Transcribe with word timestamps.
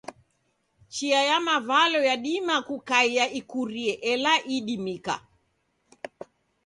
Chia 0.89 1.21
ya 1.29 1.37
mavalo 1.47 1.99
yadima 2.09 2.55
kukaiya 2.67 3.25
ikurie, 3.39 3.93
ela 4.11 4.33
idimika. 4.55 5.15